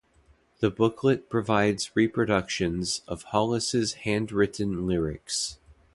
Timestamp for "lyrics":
4.87-5.59